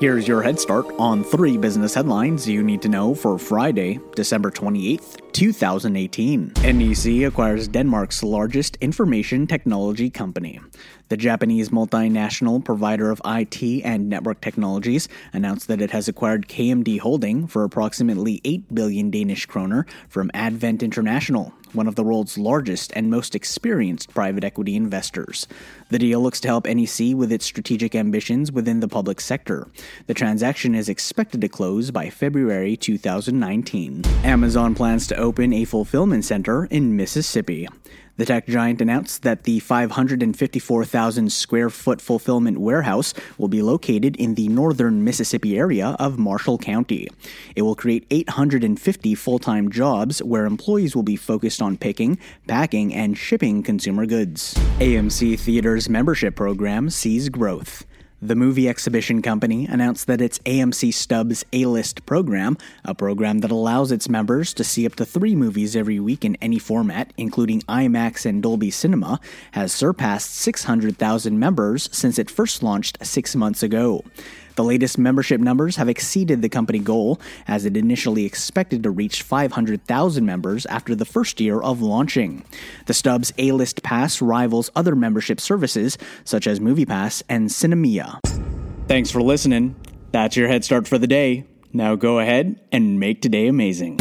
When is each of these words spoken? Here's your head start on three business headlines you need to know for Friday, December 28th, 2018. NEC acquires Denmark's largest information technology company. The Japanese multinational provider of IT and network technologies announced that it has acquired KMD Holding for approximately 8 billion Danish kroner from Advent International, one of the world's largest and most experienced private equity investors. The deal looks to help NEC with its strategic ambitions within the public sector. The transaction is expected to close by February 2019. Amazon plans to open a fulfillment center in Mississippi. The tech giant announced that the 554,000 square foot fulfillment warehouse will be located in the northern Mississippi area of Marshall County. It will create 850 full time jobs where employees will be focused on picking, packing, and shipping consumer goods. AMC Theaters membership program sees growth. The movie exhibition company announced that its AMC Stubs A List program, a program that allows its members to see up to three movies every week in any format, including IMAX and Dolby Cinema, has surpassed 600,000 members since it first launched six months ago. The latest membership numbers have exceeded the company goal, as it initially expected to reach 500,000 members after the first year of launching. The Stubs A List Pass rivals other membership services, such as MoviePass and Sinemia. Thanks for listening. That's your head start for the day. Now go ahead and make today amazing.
Here's 0.00 0.28
your 0.28 0.42
head 0.42 0.60
start 0.60 0.86
on 0.96 1.24
three 1.24 1.56
business 1.56 1.92
headlines 1.92 2.48
you 2.48 2.62
need 2.62 2.80
to 2.82 2.88
know 2.88 3.16
for 3.16 3.36
Friday, 3.36 3.98
December 4.14 4.48
28th, 4.48 5.27
2018. 5.38 6.54
NEC 6.64 7.22
acquires 7.24 7.68
Denmark's 7.68 8.24
largest 8.24 8.74
information 8.80 9.46
technology 9.46 10.10
company. 10.10 10.58
The 11.10 11.16
Japanese 11.16 11.68
multinational 11.68 12.62
provider 12.62 13.10
of 13.10 13.22
IT 13.24 13.62
and 13.84 14.08
network 14.08 14.40
technologies 14.40 15.08
announced 15.32 15.68
that 15.68 15.80
it 15.80 15.92
has 15.92 16.08
acquired 16.08 16.48
KMD 16.48 16.98
Holding 16.98 17.46
for 17.46 17.62
approximately 17.62 18.40
8 18.44 18.74
billion 18.74 19.10
Danish 19.10 19.46
kroner 19.46 19.86
from 20.08 20.30
Advent 20.34 20.82
International, 20.82 21.54
one 21.72 21.86
of 21.86 21.94
the 21.94 22.02
world's 22.02 22.36
largest 22.36 22.92
and 22.94 23.10
most 23.10 23.34
experienced 23.34 24.12
private 24.12 24.44
equity 24.44 24.76
investors. 24.76 25.46
The 25.88 25.98
deal 25.98 26.20
looks 26.20 26.40
to 26.40 26.48
help 26.48 26.66
NEC 26.66 27.14
with 27.14 27.32
its 27.32 27.46
strategic 27.46 27.94
ambitions 27.94 28.52
within 28.52 28.80
the 28.80 28.88
public 28.88 29.20
sector. 29.20 29.66
The 30.08 30.14
transaction 30.14 30.74
is 30.74 30.90
expected 30.90 31.40
to 31.40 31.48
close 31.48 31.90
by 31.90 32.10
February 32.10 32.76
2019. 32.76 34.04
Amazon 34.24 34.74
plans 34.74 35.06
to 35.06 35.16
open 35.28 35.52
a 35.52 35.66
fulfillment 35.66 36.24
center 36.24 36.64
in 36.70 36.96
Mississippi. 36.96 37.68
The 38.16 38.24
tech 38.24 38.46
giant 38.46 38.80
announced 38.80 39.22
that 39.24 39.42
the 39.42 39.60
554,000 39.60 41.30
square 41.30 41.68
foot 41.68 42.00
fulfillment 42.00 42.58
warehouse 42.58 43.12
will 43.36 43.46
be 43.46 43.60
located 43.60 44.16
in 44.16 44.34
the 44.34 44.48
northern 44.48 45.04
Mississippi 45.04 45.58
area 45.58 45.94
of 46.00 46.18
Marshall 46.18 46.56
County. 46.56 47.08
It 47.54 47.62
will 47.62 47.76
create 47.76 48.06
850 48.10 49.14
full 49.14 49.38
time 49.38 49.70
jobs 49.70 50.22
where 50.22 50.46
employees 50.46 50.96
will 50.96 51.02
be 51.02 51.14
focused 51.14 51.60
on 51.60 51.76
picking, 51.76 52.18
packing, 52.48 52.94
and 52.94 53.18
shipping 53.18 53.62
consumer 53.62 54.06
goods. 54.06 54.54
AMC 54.80 55.38
Theaters 55.38 55.90
membership 55.90 56.34
program 56.34 56.88
sees 56.88 57.28
growth. 57.28 57.84
The 58.20 58.34
movie 58.34 58.68
exhibition 58.68 59.22
company 59.22 59.66
announced 59.66 60.08
that 60.08 60.20
its 60.20 60.40
AMC 60.40 60.92
Stubs 60.92 61.44
A 61.52 61.66
List 61.66 62.04
program, 62.04 62.58
a 62.84 62.92
program 62.92 63.38
that 63.40 63.52
allows 63.52 63.92
its 63.92 64.08
members 64.08 64.52
to 64.54 64.64
see 64.64 64.84
up 64.86 64.96
to 64.96 65.04
three 65.04 65.36
movies 65.36 65.76
every 65.76 66.00
week 66.00 66.24
in 66.24 66.34
any 66.40 66.58
format, 66.58 67.12
including 67.16 67.60
IMAX 67.68 68.26
and 68.26 68.42
Dolby 68.42 68.72
Cinema, 68.72 69.20
has 69.52 69.72
surpassed 69.72 70.34
600,000 70.34 71.38
members 71.38 71.88
since 71.92 72.18
it 72.18 72.28
first 72.28 72.60
launched 72.60 72.98
six 73.06 73.36
months 73.36 73.62
ago. 73.62 74.02
The 74.58 74.64
latest 74.64 74.98
membership 74.98 75.40
numbers 75.40 75.76
have 75.76 75.88
exceeded 75.88 76.42
the 76.42 76.48
company 76.48 76.80
goal, 76.80 77.20
as 77.46 77.64
it 77.64 77.76
initially 77.76 78.24
expected 78.24 78.82
to 78.82 78.90
reach 78.90 79.22
500,000 79.22 80.26
members 80.26 80.66
after 80.66 80.96
the 80.96 81.04
first 81.04 81.40
year 81.40 81.60
of 81.60 81.80
launching. 81.80 82.44
The 82.86 82.92
Stubs 82.92 83.32
A 83.38 83.52
List 83.52 83.84
Pass 83.84 84.20
rivals 84.20 84.68
other 84.74 84.96
membership 84.96 85.38
services, 85.40 85.96
such 86.24 86.48
as 86.48 86.58
MoviePass 86.58 87.22
and 87.28 87.50
Sinemia. 87.50 88.18
Thanks 88.88 89.12
for 89.12 89.22
listening. 89.22 89.76
That's 90.10 90.36
your 90.36 90.48
head 90.48 90.64
start 90.64 90.88
for 90.88 90.98
the 90.98 91.06
day. 91.06 91.46
Now 91.72 91.94
go 91.94 92.18
ahead 92.18 92.60
and 92.72 92.98
make 92.98 93.22
today 93.22 93.46
amazing. 93.46 94.00